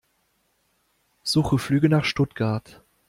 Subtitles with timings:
[1.21, 2.81] Suche Flüge nach Stuttgart.